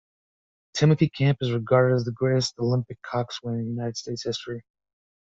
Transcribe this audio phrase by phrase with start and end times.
[0.73, 4.63] Timothy Camp is regarded as the greatest olympic coxswain in the United States history.